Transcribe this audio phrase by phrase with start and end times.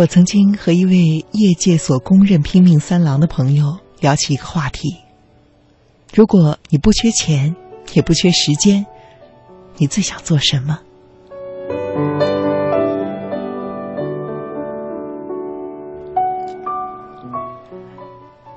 [0.00, 4.96] 我曾经和一位业界所公认拼命三郎的朋友聊起一个话题：
[6.14, 7.54] 如果你不缺钱，
[7.92, 8.86] 也不缺时间，
[9.76, 10.80] 你最想做什么？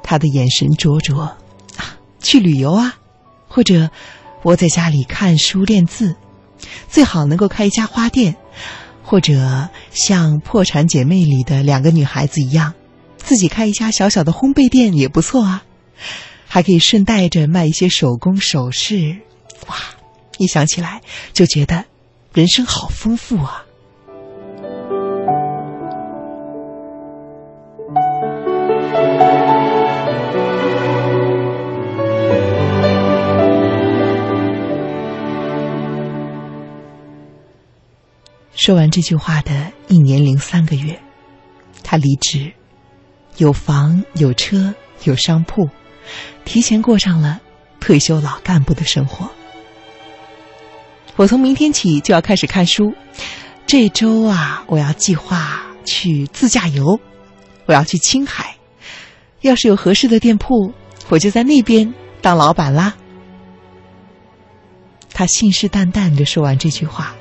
[0.00, 2.94] 他的眼神灼灼，啊，去旅游啊，
[3.48, 3.90] 或者
[4.44, 6.14] 窝在家里看书练字，
[6.88, 8.36] 最好能够开一家花店，
[9.02, 12.74] 或者像《破产姐妹》里的两个女孩子一样，
[13.16, 15.64] 自己开一家小小的烘焙店也不错啊，
[16.46, 19.18] 还可以顺带着卖一些手工首饰，
[19.68, 19.76] 哇，
[20.38, 21.02] 一想起来
[21.32, 21.84] 就觉得
[22.32, 23.64] 人生好丰富啊。
[38.62, 41.02] 说完这句话的一年零三个月，
[41.82, 42.52] 他离职，
[43.36, 45.68] 有房有车有商铺，
[46.44, 47.40] 提前过上了
[47.80, 49.28] 退休老干部的生活。
[51.16, 52.94] 我从明天起就要开始看书，
[53.66, 57.00] 这周啊，我要计划去自驾游，
[57.66, 58.54] 我要去青海，
[59.40, 60.72] 要是有合适的店铺，
[61.08, 62.94] 我就在那边当老板啦。
[65.12, 67.16] 他信誓旦旦的说完这句话。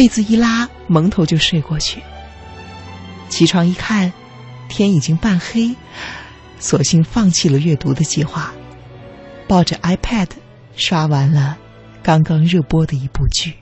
[0.00, 2.00] 被子一拉，蒙头就睡过去。
[3.28, 4.10] 起床一看，
[4.66, 5.76] 天已经半黑，
[6.58, 8.50] 索性放弃了阅读的计划，
[9.46, 10.28] 抱着 iPad
[10.74, 11.58] 刷完了
[12.02, 13.56] 刚刚热播的一部剧。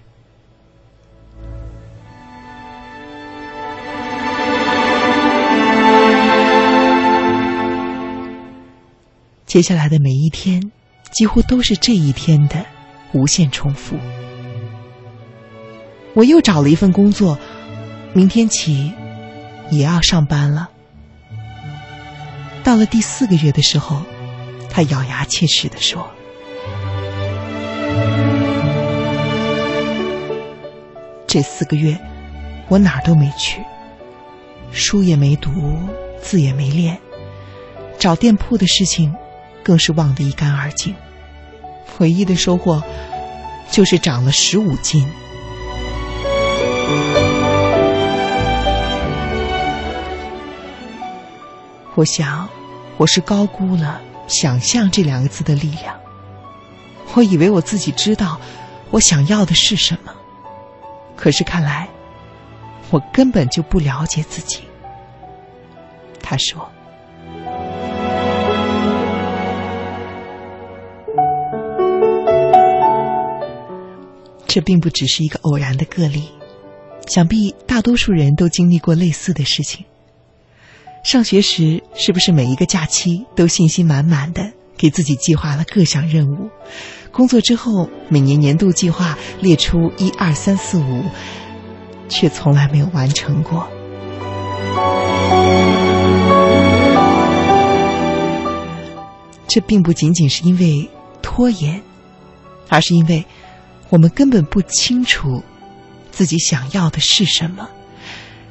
[9.44, 10.70] 接下来的每一天，
[11.10, 12.64] 几乎都是这一天的
[13.12, 13.96] 无限重复。
[16.14, 17.38] 我又找了一份工作，
[18.12, 18.92] 明天起
[19.70, 20.70] 也要上班了。
[22.64, 24.02] 到了第四个月的时候，
[24.68, 26.06] 他咬牙切齿的说
[31.26, 31.96] ：“这四个月
[32.68, 33.62] 我哪儿都没去，
[34.72, 35.50] 书也没读，
[36.20, 36.98] 字也没练，
[37.98, 39.14] 找店铺的事情
[39.62, 40.94] 更是忘得一干二净。
[41.98, 42.82] 唯一的收获
[43.70, 45.06] 就是长了十五斤。”
[51.98, 52.48] 我想，
[52.96, 54.00] 我是高估了
[54.30, 55.98] “想象”这两个字的力量。
[57.14, 58.40] 我以为我自己知道
[58.92, 60.14] 我想要的是什么，
[61.16, 61.88] 可是看来
[62.90, 64.60] 我根本就不了解自己。
[66.22, 66.70] 他说
[74.46, 76.28] ：“这并不只是一个偶然的个例，
[77.08, 79.84] 想必大多数人都经历过类似的事情。”
[81.04, 86.50] 上学时，是不是每一个假期都信心满满的给自己计划了各项任务？
[87.10, 91.04] 工作之后，每年年度计划列出一二三四五，
[92.08, 93.66] 却从来没有完成过。
[99.46, 100.90] 这并不仅仅是因为
[101.22, 101.80] 拖延，
[102.68, 103.24] 而是因为
[103.88, 105.42] 我们根本不清楚
[106.10, 107.66] 自己想要的是什么，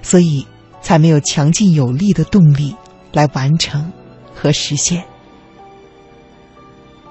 [0.02, 0.48] 所以。
[0.88, 2.74] 才没有强劲有力的动力
[3.12, 3.92] 来完成
[4.34, 5.04] 和实现。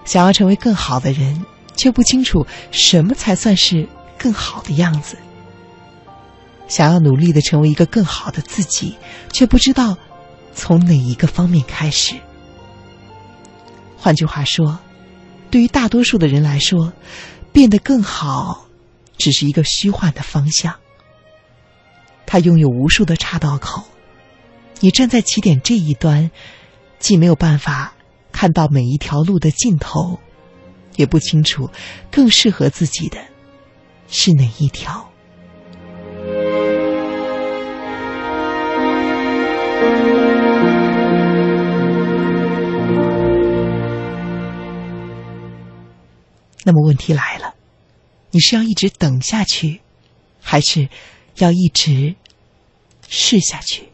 [0.06, 1.44] 想要成为更好的人，
[1.76, 5.18] 却不清楚什么才算是更好的样子。
[6.66, 8.96] 想要努力的成为一个更好的自己，
[9.30, 9.98] 却不知道
[10.54, 12.14] 从哪一个方面开始。
[13.98, 14.78] 换句话说，
[15.50, 16.94] 对于大多数的人来说，
[17.52, 18.68] 变得更好
[19.18, 20.76] 只是一个虚幻的方向。
[22.26, 23.84] 它拥有无数的岔道口，
[24.80, 26.30] 你站在起点这一端，
[26.98, 27.94] 既没有办法
[28.32, 30.18] 看到每一条路的尽头，
[30.96, 31.70] 也不清楚
[32.10, 33.18] 更适合自己的
[34.08, 35.08] 是哪一条。
[46.64, 47.54] 那么问题来了，
[48.32, 49.80] 你是要一直等下去，
[50.42, 50.88] 还是？
[51.38, 52.14] 要一直
[53.08, 53.84] 试下去。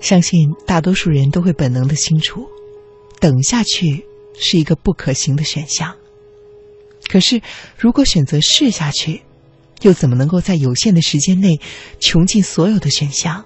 [0.00, 2.48] 相信大多数人都会本能的清楚，
[3.20, 4.04] 等下去
[4.34, 5.94] 是一个不可行的选项。
[7.10, 7.42] 可是，
[7.76, 9.22] 如果选择试下去，
[9.82, 11.58] 又怎么能够在有限的时间内
[11.98, 13.44] 穷尽所有的选项？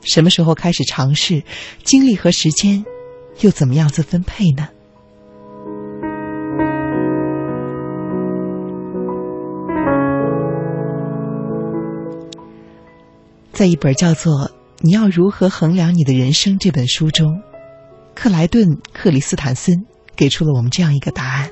[0.00, 1.42] 什么时候开始尝试？
[1.84, 2.82] 精力和时间
[3.40, 4.68] 又怎么样子分配呢？
[13.52, 14.32] 在一本叫做
[14.80, 17.42] 《你要如何衡量你的人生》这本书中，
[18.14, 19.84] 克莱顿·克里斯坦森
[20.16, 21.50] 给出了我们这样一个答案。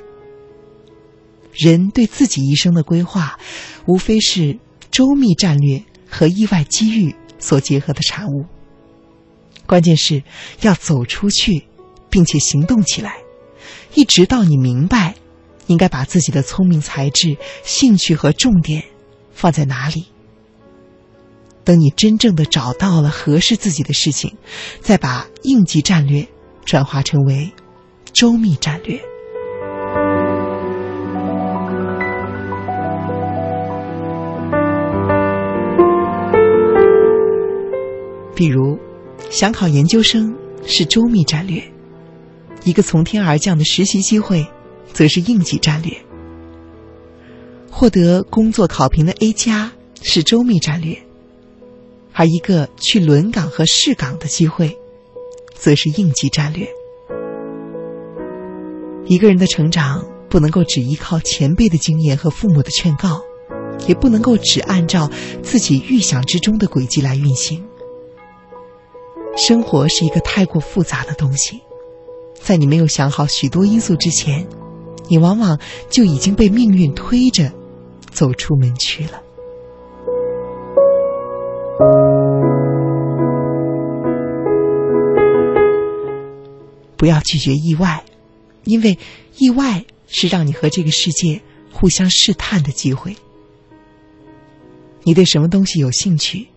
[1.53, 3.39] 人对自己一生的规划，
[3.87, 4.59] 无非是
[4.91, 8.47] 周密战略和意外机遇所结合的产物。
[9.67, 10.23] 关键是
[10.63, 11.67] 要走出去，
[12.09, 13.17] 并且行动起来，
[13.95, 15.15] 一直到你明白
[15.67, 18.83] 应该把自己的聪明才智、兴趣和重点
[19.33, 20.07] 放在哪里。
[21.63, 24.37] 等你真正的找到了合适自己的事情，
[24.81, 26.27] 再把应急战略
[26.65, 27.53] 转化成为
[28.13, 29.01] 周密战略。
[38.41, 38.79] 比如，
[39.29, 40.35] 想考研究生
[40.65, 41.61] 是周密战略；
[42.65, 44.47] 一个从天而降的实习机会，
[44.95, 45.93] 则是应急战略；
[47.71, 49.71] 获得工作考评的 A 加
[50.01, 50.97] 是周密战略，
[52.15, 54.75] 而一个去轮岗和试岗的机会，
[55.55, 56.67] 则是应急战略。
[59.05, 63.21] 一个人的成长不能够只依靠前辈的经验和父母的劝告，
[63.87, 65.11] 也不能够只按照
[65.43, 67.63] 自己预想之中的轨迹来运行。
[69.41, 71.63] 生活是一个太过复杂的东西，
[72.35, 74.47] 在你没有想好许多因素之前，
[75.09, 75.59] 你往往
[75.89, 77.51] 就已经被命运推着
[78.11, 79.23] 走出门去了。
[86.99, 88.05] 不要拒绝意外，
[88.65, 88.99] 因为
[89.39, 91.41] 意外是让你和这个世界
[91.73, 93.17] 互相试探的机会。
[95.03, 96.49] 你对什么东西有兴趣？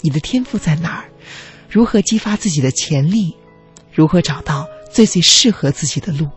[0.00, 1.04] 你的天赋在哪儿？
[1.72, 3.34] 如何激发自己的潜力？
[3.90, 6.28] 如何找到最最适合自己的路？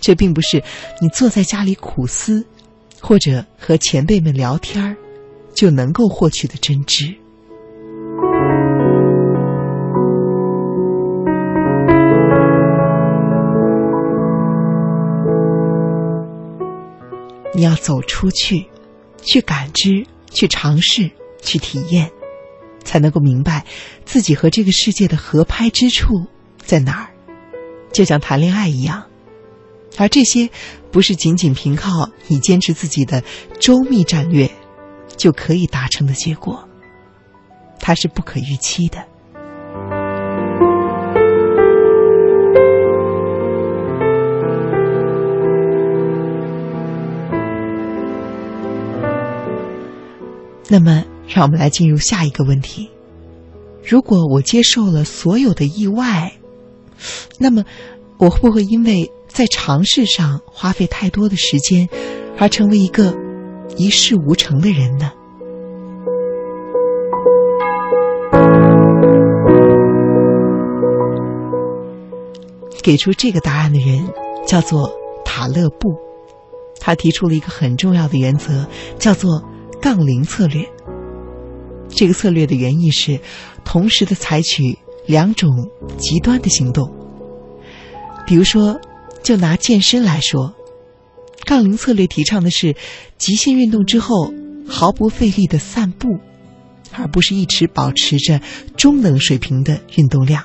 [0.00, 0.60] 这并不是
[1.00, 2.44] 你坐在家里苦思，
[3.00, 4.96] 或者和前辈们聊天儿
[5.54, 7.14] 就能够获取的真知。
[17.54, 18.66] 你要走出去，
[19.22, 21.08] 去感知，去尝试，
[21.42, 22.10] 去体验。
[22.84, 23.64] 才能够明白
[24.04, 26.26] 自己和这个世界的合拍之处
[26.58, 27.10] 在哪儿，
[27.92, 29.04] 就像谈恋爱一样，
[29.98, 30.48] 而这些
[30.90, 33.22] 不是仅仅凭靠你坚持自己的
[33.60, 34.50] 周密战略
[35.16, 36.68] 就可以达成的结果，
[37.78, 39.04] 它是不可预期的。
[50.68, 51.04] 那么。
[51.34, 52.90] 让我们来进入下一个问题：
[53.82, 56.34] 如果我接受了所有的意外，
[57.38, 57.64] 那么
[58.18, 61.88] 我会不会因为在尝试上花费太多的时间，
[62.38, 63.16] 而成为一个
[63.78, 65.10] 一事无成的人呢？
[72.82, 74.06] 给出这个答案的人
[74.46, 74.92] 叫做
[75.24, 75.96] 塔勒布，
[76.78, 78.66] 他提出了一个很重要的原则，
[78.98, 79.42] 叫做
[79.80, 80.68] 杠铃策略。
[81.94, 83.20] 这个策略的原意是，
[83.64, 85.50] 同时的采取两种
[85.98, 86.90] 极端的行动。
[88.26, 88.80] 比如说，
[89.22, 90.54] 就拿健身来说，
[91.44, 92.74] 杠铃策略提倡的是
[93.18, 94.32] 极限运动之后
[94.66, 96.08] 毫不费力的散步，
[96.92, 98.40] 而不是一直保持着
[98.76, 100.44] 中等水平的运动量。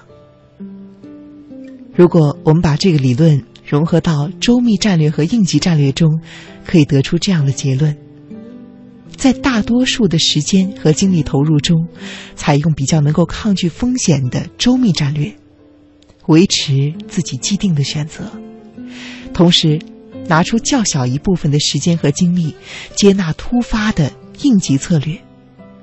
[1.95, 6.19] 如果我们把这个理论融合到周密战略和应急战略中，
[6.65, 7.95] 可以得出这样的结论。
[9.17, 11.87] 在大多数的时间和精力投入中，
[12.35, 15.35] 采用比较能够抗拒风险的周密战略，
[16.27, 18.31] 维持自己既定的选择，
[19.33, 19.81] 同时
[20.27, 22.55] 拿出较小一部分的时间和精力，
[22.95, 24.11] 接纳突发的
[24.43, 25.17] 应急策略，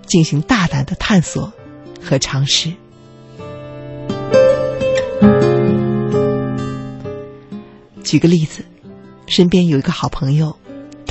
[0.06, 1.52] 进行大胆的探索
[2.00, 2.72] 和尝试。
[8.04, 8.64] 举个例子，
[9.26, 10.56] 身边有一个好朋友。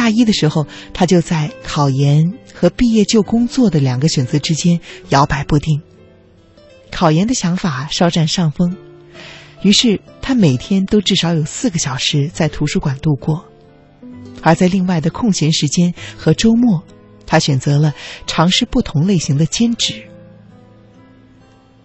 [0.04, 5.82] 大一的时候，他就在考研和毕业就工作的两个选择之间摇摆不定。
[6.92, 8.76] 考研的想法稍占上风，
[9.62, 13.46] 于是他每天都至少有四个小时在图书馆度过，
[14.42, 16.84] 而在另外的空闲时间和周末，
[17.26, 17.94] 他选择了
[18.28, 20.04] 尝试不同类型的兼职。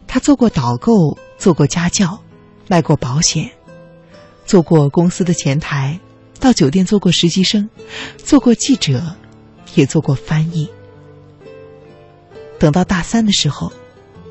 [0.09, 0.93] 他做过导购，
[1.39, 2.21] 做过家教，
[2.67, 3.49] 卖过保险，
[4.45, 6.01] 做过公司的前台。
[6.41, 7.69] 到酒店做过实习生，
[8.17, 9.17] 做过记者，
[9.75, 10.69] 也做过翻译。
[12.59, 13.73] 等到大三的时候，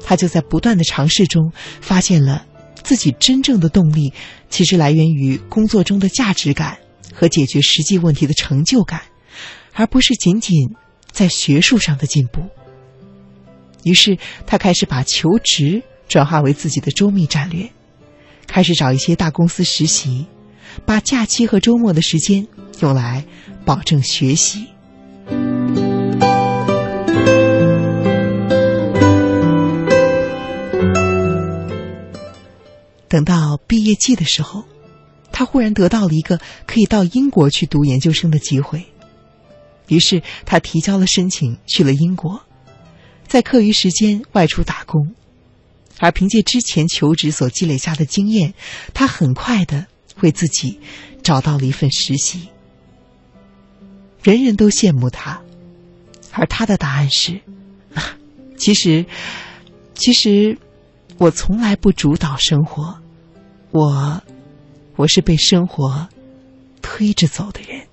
[0.03, 2.45] 他就在不断的尝试中发现了
[2.83, 4.13] 自己真正的动力，
[4.49, 6.77] 其实来源于工作中的价值感
[7.13, 9.01] 和解决实际问题的成就感，
[9.73, 10.55] 而不是仅仅
[11.11, 12.41] 在学术上的进步。
[13.83, 17.69] 于是，他开始把求职转化为自己的周密战略，
[18.45, 20.25] 开始找一些大公司实习，
[20.85, 22.47] 把假期和周末的时间
[22.79, 23.25] 用来
[23.65, 24.67] 保证学习。
[33.09, 34.65] 等到毕业季的时候，
[35.31, 38.85] 他忽然得到了一个可以到英国去读研究生的机会，
[39.87, 42.41] 于是他提交了申请，去了英国。
[43.25, 45.15] 在课余时间外出打工，
[45.99, 48.53] 而凭借之前求职所积累下的经验，
[48.93, 49.87] 他很快的
[50.21, 50.79] 为自己
[51.23, 52.49] 找到了一份实习。
[54.23, 55.41] 人人都羡慕他，
[56.31, 57.39] 而他的答案是：
[57.93, 58.17] 啊
[58.57, 59.05] 其实，
[59.93, 60.57] 其实
[61.17, 62.99] 我从来不主导生活，
[63.71, 64.21] 我，
[64.95, 66.07] 我是被生活
[66.81, 67.87] 推着走的人。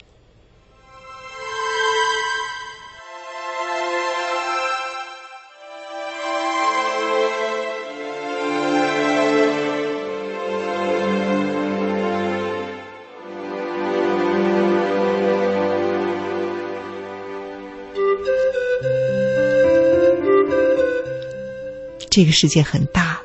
[22.11, 23.21] 这个世界很大，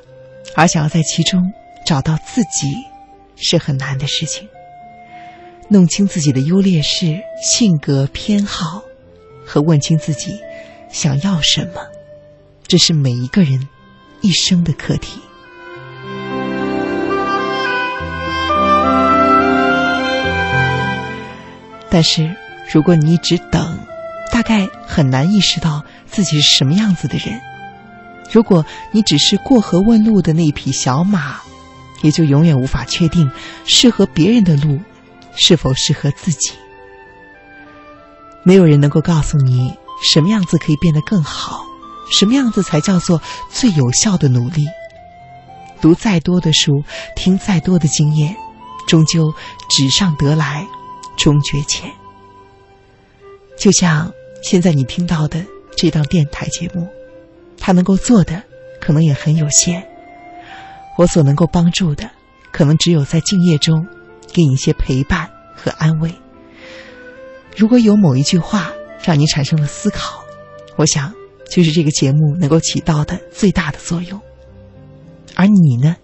[0.56, 1.54] 而想要在其中
[1.86, 2.68] 找到自己，
[3.36, 4.50] 是很难的事情。
[5.68, 8.84] 弄清自己的优劣势、性格偏好，
[9.46, 10.40] 和问清自己
[10.90, 11.82] 想要什么，
[12.66, 13.68] 这是每一个人
[14.22, 15.22] 一生的课题。
[21.92, 22.36] 但是，
[22.74, 23.80] 如果你一直等，
[24.32, 27.40] 大概很难意识到自己是什么样子的人。
[28.32, 31.38] 如果你只是过河问路的那匹小马，
[32.02, 33.30] 也就永远无法确定
[33.66, 34.80] 适合别人的路
[35.36, 36.52] 是否适合自己。
[38.44, 41.62] 没有人能够告诉你什么样子可以变得更好，
[42.12, 44.66] 什么样子才叫做最有效的努力。
[45.82, 46.84] 读再多的书，
[47.16, 48.36] 听再多的经验，
[48.88, 49.34] 终究
[49.70, 50.66] 纸上得来
[51.18, 51.92] 终觉浅。
[53.58, 56.88] 就像现在你听到的这档电台节目。
[57.62, 58.42] 他能够做的
[58.80, 59.86] 可能也很有限，
[60.98, 62.10] 我所能够帮助的，
[62.54, 63.86] 可能只有在静夜中
[64.32, 66.10] 给你一些陪伴和安慰。
[67.58, 68.72] 如果有某一句话
[69.04, 70.24] 让你产生了思考，
[70.78, 71.14] 我想
[71.52, 74.20] 就是这个节目能够起到的最大的作用。
[75.36, 75.98] 而你呢？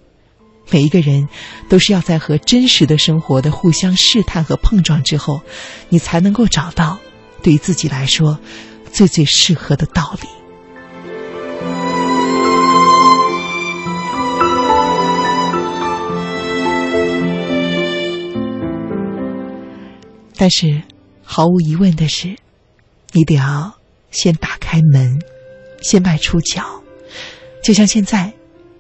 [0.72, 1.30] 每一个人
[1.70, 5.42] 都是要在和真实的生活的互相试探和碰撞之后，
[5.88, 7.00] 你才能够找到
[7.46, 8.40] 对于自己来说
[8.92, 10.28] 最最适合的道理。
[20.36, 20.82] 但是，
[21.22, 22.36] 毫无疑问的是，
[23.12, 23.76] 你得要
[24.10, 25.22] 先打开门，
[25.84, 26.82] 先迈出脚。
[27.64, 28.34] 就像现在，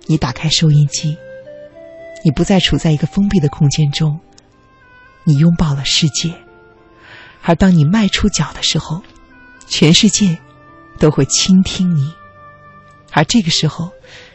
[0.08, 1.16] 你打开收音机，
[2.24, 4.20] 你不再处在一个封闭的空间中，
[5.24, 6.34] 你拥抱了世界。
[7.48, 9.02] 而当你迈出脚的时候，
[9.68, 10.38] 全世界
[10.98, 12.12] 都会倾听你。
[13.12, 13.92] 而这个时候，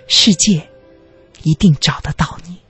[0.07, 0.71] 世界
[1.43, 2.57] 一定找得到你。